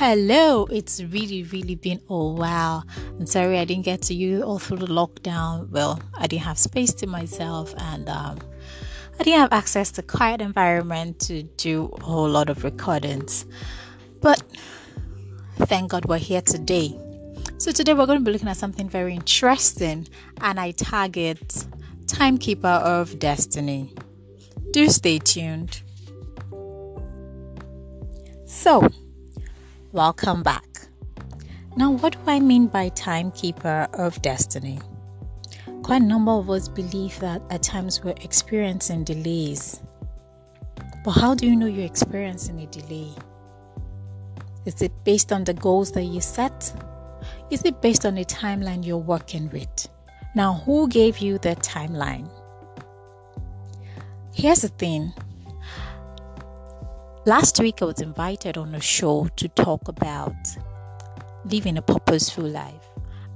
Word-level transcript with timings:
Hello, 0.00 0.64
it's 0.66 1.02
really, 1.02 1.42
really 1.42 1.74
been 1.74 2.00
a 2.08 2.16
while. 2.16 2.86
I'm 3.18 3.26
sorry 3.26 3.58
I 3.58 3.64
didn't 3.64 3.84
get 3.84 4.00
to 4.02 4.14
you 4.14 4.44
all 4.44 4.60
through 4.60 4.76
the 4.76 4.86
lockdown. 4.86 5.68
Well, 5.70 6.00
I 6.14 6.28
didn't 6.28 6.44
have 6.44 6.56
space 6.56 6.94
to 6.94 7.08
myself 7.08 7.74
and 7.76 8.08
um, 8.08 8.38
I 9.18 9.24
didn't 9.24 9.40
have 9.40 9.52
access 9.52 9.90
to 9.90 10.02
quiet 10.02 10.40
environment 10.40 11.18
to 11.22 11.42
do 11.42 11.92
a 11.98 12.04
whole 12.04 12.28
lot 12.28 12.48
of 12.48 12.62
recordings. 12.62 13.44
But 14.20 14.40
thank 15.62 15.90
God 15.90 16.04
we're 16.04 16.18
here 16.18 16.42
today. 16.42 16.96
So 17.56 17.72
today 17.72 17.92
we're 17.92 18.06
going 18.06 18.20
to 18.20 18.24
be 18.24 18.30
looking 18.30 18.46
at 18.46 18.56
something 18.56 18.88
very 18.88 19.14
interesting 19.14 20.06
and 20.40 20.60
I 20.60 20.70
target 20.70 21.66
Timekeeper 22.06 22.68
of 22.68 23.18
Destiny. 23.18 23.92
Do 24.70 24.90
stay 24.90 25.18
tuned. 25.18 25.82
So, 28.46 28.88
welcome 29.92 30.42
back. 30.42 30.64
Now, 31.76 31.92
what 31.92 32.12
do 32.12 32.18
I 32.26 32.40
mean 32.40 32.66
by 32.66 32.90
timekeeper 32.90 33.88
of 33.94 34.20
destiny? 34.20 34.78
Quite 35.82 36.02
a 36.02 36.04
number 36.04 36.32
of 36.32 36.50
us 36.50 36.68
believe 36.68 37.18
that 37.20 37.40
at 37.50 37.62
times 37.62 38.04
we're 38.04 38.14
experiencing 38.20 39.04
delays. 39.04 39.80
But 41.04 41.12
how 41.12 41.34
do 41.34 41.46
you 41.46 41.56
know 41.56 41.66
you're 41.66 41.86
experiencing 41.86 42.60
a 42.60 42.66
delay? 42.66 43.12
Is 44.66 44.82
it 44.82 44.92
based 45.04 45.32
on 45.32 45.44
the 45.44 45.54
goals 45.54 45.92
that 45.92 46.04
you 46.04 46.20
set? 46.20 46.74
Is 47.50 47.62
it 47.62 47.80
based 47.80 48.04
on 48.04 48.16
the 48.16 48.24
timeline 48.24 48.84
you're 48.84 48.98
working 48.98 49.48
with? 49.50 49.88
Now, 50.34 50.54
who 50.66 50.88
gave 50.88 51.18
you 51.18 51.38
the 51.38 51.56
timeline? 51.56 52.28
Here's 54.34 54.60
the 54.60 54.68
thing 54.68 55.14
Last 57.28 57.60
week, 57.60 57.82
I 57.82 57.84
was 57.84 58.00
invited 58.00 58.56
on 58.56 58.74
a 58.74 58.80
show 58.80 59.28
to 59.36 59.48
talk 59.48 59.86
about 59.86 60.34
living 61.44 61.76
a 61.76 61.82
purposeful 61.82 62.44
life. 62.44 62.88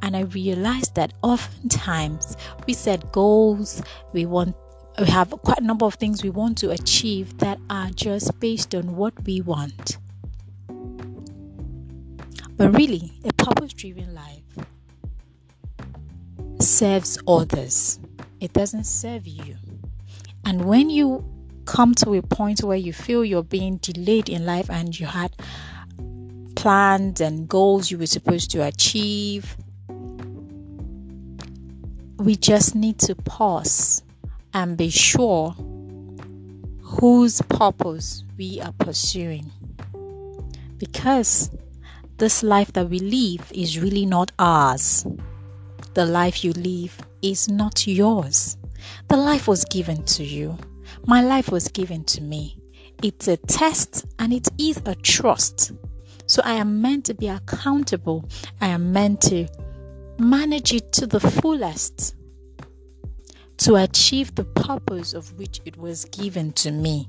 And 0.00 0.16
I 0.16 0.20
realized 0.20 0.94
that 0.94 1.12
oftentimes 1.22 2.36
we 2.68 2.72
set 2.72 3.10
goals, 3.10 3.82
we 4.12 4.26
want 4.26 4.54
we 5.00 5.06
have 5.06 5.30
quite 5.42 5.58
a 5.58 5.64
number 5.64 5.86
of 5.86 5.94
things 5.94 6.22
we 6.22 6.30
want 6.30 6.56
to 6.58 6.70
achieve 6.70 7.36
that 7.38 7.58
are 7.68 7.90
just 7.90 8.38
based 8.38 8.76
on 8.76 8.94
what 8.94 9.12
we 9.24 9.40
want. 9.40 9.98
But 12.56 12.76
really, 12.76 13.10
a 13.24 13.32
purpose 13.32 13.72
driven 13.72 14.14
life 14.14 14.66
serves 16.60 17.18
others, 17.26 17.98
it 18.38 18.52
doesn't 18.52 18.84
serve 18.84 19.26
you. 19.26 19.56
And 20.44 20.64
when 20.66 20.90
you 20.90 21.24
come 21.70 21.94
to 21.94 22.14
a 22.14 22.22
point 22.22 22.64
where 22.64 22.76
you 22.76 22.92
feel 22.92 23.24
you're 23.24 23.44
being 23.44 23.76
delayed 23.76 24.28
in 24.28 24.44
life 24.44 24.68
and 24.68 24.98
you 24.98 25.06
had 25.06 25.30
plans 26.56 27.20
and 27.20 27.48
goals 27.48 27.92
you 27.92 27.96
were 27.96 28.06
supposed 28.06 28.50
to 28.50 28.60
achieve, 28.66 29.56
we 32.18 32.34
just 32.34 32.74
need 32.74 32.98
to 32.98 33.14
pause 33.14 34.02
and 34.52 34.76
be 34.76 34.90
sure 34.90 35.52
whose 36.82 37.40
purpose 37.42 38.24
we 38.36 38.60
are 38.60 38.72
pursuing. 38.72 39.48
Because 40.76 41.52
this 42.16 42.42
life 42.42 42.72
that 42.72 42.90
we 42.90 42.98
live 42.98 43.48
is 43.54 43.78
really 43.78 44.06
not 44.06 44.32
ours. 44.40 45.06
The 45.94 46.04
life 46.04 46.42
you 46.42 46.52
live 46.52 46.98
is 47.22 47.48
not 47.48 47.86
yours. 47.86 48.56
The 49.06 49.16
life 49.16 49.46
was 49.46 49.64
given 49.66 50.02
to 50.06 50.24
you. 50.24 50.58
My 51.06 51.22
life 51.22 51.50
was 51.50 51.68
given 51.68 52.04
to 52.04 52.22
me. 52.22 52.58
It's 53.02 53.28
a 53.28 53.36
test 53.36 54.06
and 54.18 54.32
it 54.32 54.48
is 54.58 54.80
a 54.86 54.94
trust. 54.94 55.72
So 56.26 56.42
I 56.44 56.52
am 56.52 56.80
meant 56.80 57.06
to 57.06 57.14
be 57.14 57.28
accountable. 57.28 58.28
I 58.60 58.68
am 58.68 58.92
meant 58.92 59.20
to 59.22 59.48
manage 60.18 60.72
it 60.72 60.92
to 60.92 61.06
the 61.06 61.20
fullest 61.20 62.14
to 63.58 63.76
achieve 63.76 64.34
the 64.34 64.44
purpose 64.44 65.12
of 65.12 65.36
which 65.38 65.60
it 65.64 65.76
was 65.76 66.04
given 66.06 66.52
to 66.52 66.70
me. 66.70 67.08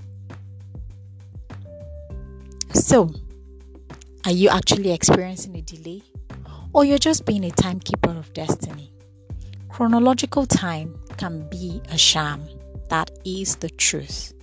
So, 2.74 3.10
are 4.26 4.32
you 4.32 4.50
actually 4.50 4.92
experiencing 4.92 5.56
a 5.56 5.62
delay? 5.62 6.04
Or 6.74 6.86
you're 6.86 6.98
just 6.98 7.26
being 7.26 7.46
a 7.46 7.52
timekeeper 7.52 8.12
of 8.12 8.34
destiny? 8.34 8.92
Chronological 9.70 10.46
time 10.46 11.00
can 11.18 11.48
be 11.50 11.82
a 11.90 11.98
sham. 11.98 12.48
That 12.92 13.10
is 13.24 13.56
the 13.56 13.70
truth. 13.70 14.34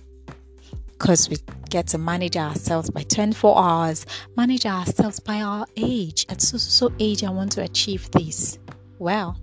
Because 0.87 1.29
we 1.29 1.37
get 1.69 1.85
to 1.89 1.99
manage 1.99 2.35
ourselves 2.35 2.89
by 2.89 3.03
24 3.03 3.55
hours, 3.55 4.07
manage 4.35 4.65
ourselves 4.65 5.19
by 5.19 5.39
our 5.39 5.67
age. 5.77 6.25
At 6.29 6.41
so, 6.41 6.57
so, 6.57 6.87
so 6.89 6.95
age, 6.99 7.23
I 7.23 7.29
want 7.29 7.51
to 7.53 7.61
achieve 7.61 8.09
this. 8.09 8.57
Well, 8.97 9.39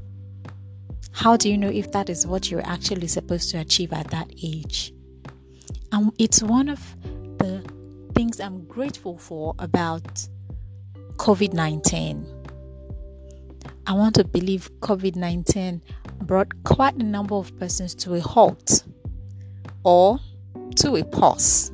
how 1.13 1.37
do 1.37 1.49
you 1.49 1.57
know 1.57 1.69
if 1.69 1.93
that 1.93 2.11
is 2.11 2.27
what 2.27 2.51
you're 2.51 2.67
actually 2.67 3.07
supposed 3.07 3.49
to 3.53 3.59
achieve 3.59 3.93
at 3.93 4.11
that 4.11 4.29
age? 4.43 4.93
And 5.93 6.11
it's 6.19 6.43
one 6.43 6.69
of 6.69 6.81
the 7.39 7.65
things 8.13 8.41
I'm 8.41 8.65
grateful 8.67 9.19
for 9.19 9.55
about 9.61 10.27
COVID 11.19 11.53
19. 11.53 12.27
I 13.87 13.93
want 13.93 14.17
to 14.17 14.25
believe 14.25 14.69
COVID 14.81 15.15
19 15.15 15.81
brought 16.23 16.49
quite 16.65 16.97
a 16.97 17.05
number 17.05 17.37
of 17.37 17.57
persons 17.57 17.95
to 17.95 18.15
a 18.15 18.21
halt 18.21 18.83
or 19.87 20.19
to 20.75 20.97
a 20.97 21.05
pause. 21.05 21.73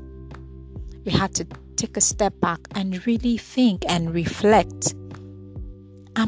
We 1.05 1.11
had 1.11 1.35
to 1.35 1.47
take 1.75 1.97
a 1.97 2.01
step 2.01 2.39
back 2.41 2.61
and 2.77 3.05
really 3.07 3.39
think 3.39 3.85
and 3.89 4.15
reflect 4.15 4.95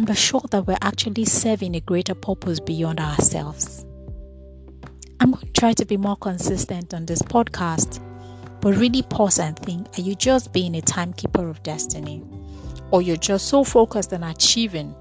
be 0.04 0.14
sure 0.14 0.42
that 0.50 0.66
we're 0.66 0.76
actually 0.82 1.24
serving 1.24 1.74
a 1.74 1.80
greater 1.80 2.14
purpose 2.14 2.60
beyond 2.60 3.00
ourselves. 3.00 3.84
I'm 5.20 5.32
going 5.32 5.46
to 5.46 5.52
try 5.52 5.72
to 5.72 5.84
be 5.84 5.96
more 5.96 6.16
consistent 6.16 6.92
on 6.92 7.06
this 7.06 7.22
podcast, 7.22 8.00
but 8.60 8.76
really 8.76 9.02
pause 9.02 9.38
and 9.38 9.58
think 9.58 9.86
are 9.98 10.02
you 10.02 10.14
just 10.14 10.52
being 10.52 10.74
a 10.74 10.82
timekeeper 10.82 11.48
of 11.48 11.62
destiny? 11.62 12.22
Or 12.90 13.02
you're 13.02 13.16
just 13.16 13.48
so 13.48 13.64
focused 13.64 14.12
on 14.12 14.22
achieving 14.22 14.94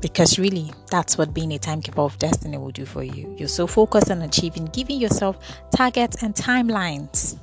because 0.00 0.38
really 0.38 0.72
that's 0.90 1.18
what 1.18 1.34
being 1.34 1.52
a 1.52 1.58
timekeeper 1.58 2.00
of 2.00 2.18
destiny 2.18 2.56
will 2.58 2.70
do 2.70 2.86
for 2.86 3.02
you. 3.02 3.34
You're 3.38 3.48
so 3.48 3.66
focused 3.66 4.10
on 4.10 4.22
achieving, 4.22 4.66
giving 4.66 4.98
yourself 5.00 5.38
targets 5.74 6.22
and 6.22 6.34
timelines. 6.34 7.38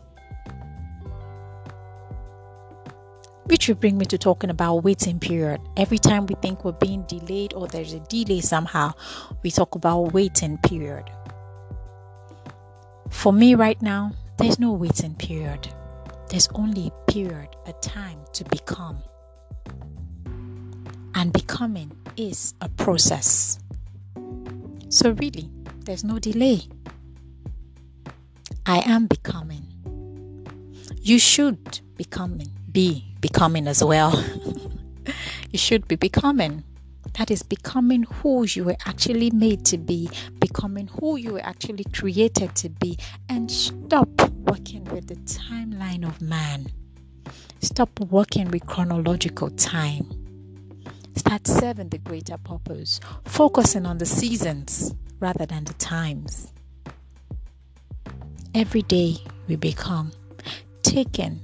Which 3.46 3.68
will 3.70 3.76
bring 3.76 3.98
me 3.98 4.06
to 4.08 4.18
talking 4.18 4.50
about 4.50 4.84
waiting 4.84 5.20
period. 5.20 5.62
Every 5.78 5.98
time 5.98 6.26
we 6.26 6.36
think 6.36 6.66
we're 6.66 6.74
being 6.74 7.04
delayed 7.04 7.54
or 7.54 7.68
there's 7.68 7.94
a 7.94 8.00
delay 8.02 8.42
somehow, 8.42 8.92
we 9.42 9.52
talk 9.52 9.76
about 9.76 10.12
waiting 10.14 10.58
period. 10.58 11.06
For 13.10 13.32
me 13.32 13.56
right 13.56 13.82
now, 13.82 14.12
there's 14.38 14.60
no 14.60 14.74
waiting 14.74 15.16
period. 15.16 15.70
There's 16.30 16.50
only 16.56 16.88
a 16.88 17.12
period, 17.12 17.48
a 17.66 17.74
time 17.74 18.20
to 18.34 18.44
become. 18.44 19.02
And 21.16 21.32
becoming 21.32 21.92
is 22.18 22.56
a 22.62 22.70
process. 22.70 23.60
So, 24.90 25.12
really, 25.12 25.50
there's 25.86 26.04
no 26.04 26.20
delay. 26.20 26.62
I 28.66 28.80
am 28.80 29.06
becoming. 29.06 29.64
You 31.02 31.20
should 31.20 31.80
becoming, 31.96 32.50
be 32.72 33.06
becoming 33.22 33.68
as 33.68 33.84
well. 33.84 34.12
you 35.52 35.60
should 35.60 35.88
be 35.88 35.96
becoming. 35.96 36.64
That 37.14 37.32
is 37.32 37.44
becoming 37.44 38.04
who 38.04 38.46
you 38.46 38.66
were 38.66 38.78
actually 38.86 39.32
made 39.32 39.66
to 39.66 39.78
be, 39.78 40.10
becoming 40.40 40.88
who 40.88 41.16
you 41.16 41.34
were 41.34 41.46
actually 41.46 41.86
created 41.86 42.56
to 42.56 42.70
be, 42.70 42.98
and 43.30 43.50
stop 43.50 44.10
working 44.40 44.84
with 44.86 45.08
the 45.08 45.16
timeline 45.16 46.06
of 46.06 46.22
man. 46.22 46.68
Stop 47.62 48.00
working 48.00 48.52
with 48.52 48.66
chronological 48.66 49.50
time 49.52 50.17
Start 51.18 51.48
serving 51.48 51.90
the 51.90 51.98
greater 51.98 52.38
purpose, 52.38 53.00
focusing 53.26 53.88
on 53.88 53.98
the 53.98 54.06
seasons 54.06 54.94
rather 55.20 55.48
than 55.48 55.64
the 55.64 55.74
times. 55.74 56.54
Every 58.54 58.84
day 58.84 59.18
we 59.48 59.56
become 59.56 60.12
taking 60.84 61.42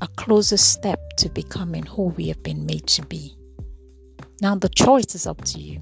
a 0.00 0.08
closer 0.08 0.56
step 0.56 0.98
to 1.18 1.28
becoming 1.28 1.86
who 1.86 2.06
we 2.08 2.26
have 2.28 2.42
been 2.42 2.66
made 2.66 2.88
to 2.88 3.06
be. 3.06 3.36
Now 4.42 4.56
the 4.56 4.68
choice 4.68 5.14
is 5.14 5.24
up 5.24 5.44
to 5.44 5.60
you. 5.60 5.80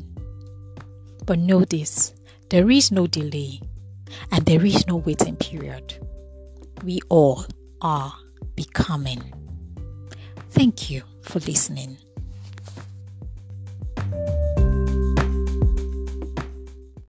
But 1.24 1.38
know 1.38 1.64
this 1.64 2.12
there 2.50 2.70
is 2.70 2.92
no 2.92 3.06
delay 3.06 3.62
and 4.32 4.44
there 4.44 4.64
is 4.64 4.86
no 4.86 4.96
waiting 4.96 5.36
period. 5.36 5.94
We 6.84 7.00
all 7.08 7.46
are 7.80 8.12
becoming. 8.54 9.32
Thank 10.50 10.90
you 10.90 11.04
for 11.22 11.38
listening. 11.40 11.96